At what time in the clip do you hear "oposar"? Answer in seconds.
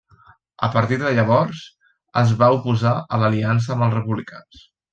2.57-2.95